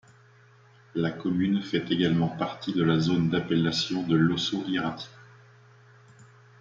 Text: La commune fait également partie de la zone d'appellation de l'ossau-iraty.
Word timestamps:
La 0.95 1.11
commune 1.11 1.61
fait 1.61 1.91
également 1.91 2.29
partie 2.29 2.73
de 2.73 2.81
la 2.81 2.99
zone 2.99 3.29
d'appellation 3.29 4.01
de 4.01 4.15
l'ossau-iraty. 4.15 5.07